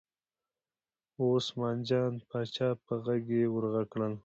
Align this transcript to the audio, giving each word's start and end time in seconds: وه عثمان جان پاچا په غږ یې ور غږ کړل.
وه 1.17 1.29
عثمان 1.37 1.77
جان 1.89 2.13
پاچا 2.29 2.69
په 2.85 2.93
غږ 3.05 3.23
یې 3.37 3.43
ور 3.53 3.63
غږ 3.73 3.87
کړل. 3.93 4.13